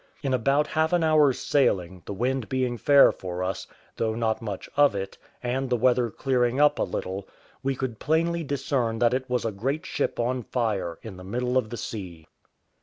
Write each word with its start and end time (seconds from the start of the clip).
In 0.23 0.33
about 0.33 0.65
half 0.65 0.93
an 0.93 1.03
hour's 1.03 1.37
sailing, 1.39 2.01
the 2.07 2.13
wind 2.15 2.49
being 2.49 2.75
fair 2.75 3.11
for 3.11 3.43
us, 3.43 3.67
though 3.97 4.15
not 4.15 4.41
much 4.41 4.67
of 4.75 4.95
it, 4.95 5.15
and 5.43 5.69
the 5.69 5.77
weather 5.77 6.09
clearing 6.09 6.59
up 6.59 6.79
a 6.79 6.81
little, 6.81 7.27
we 7.61 7.75
could 7.75 7.99
plainly 7.99 8.43
discern 8.43 8.97
that 8.97 9.13
it 9.13 9.29
was 9.29 9.45
a 9.45 9.51
great 9.51 9.85
ship 9.85 10.19
on 10.19 10.41
fire 10.41 10.97
in 11.03 11.17
the 11.17 11.23
middle 11.23 11.55
of 11.55 11.69
the 11.69 11.77
sea. 11.77 12.25